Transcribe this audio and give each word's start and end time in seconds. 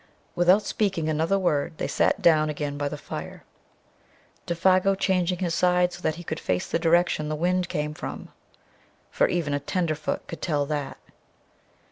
Without 0.33 0.63
speaking 0.63 1.07
another 1.09 1.37
word 1.37 1.73
they 1.77 1.87
sat 1.87 2.23
down 2.23 2.49
again 2.49 2.75
by 2.75 2.89
the 2.89 2.97
fire. 2.97 3.43
Défago 4.47 4.97
changing 4.97 5.37
his 5.37 5.53
side 5.53 5.93
so 5.93 6.01
that 6.01 6.15
he 6.15 6.23
could 6.23 6.39
face 6.39 6.67
the 6.67 6.79
direction 6.79 7.29
the 7.29 7.35
wind 7.35 7.69
came 7.69 7.93
from. 7.93 8.29
For 9.11 9.27
even 9.27 9.53
a 9.53 9.59
tenderfoot 9.59 10.25
could 10.25 10.41
tell 10.41 10.65
that. 10.65 10.97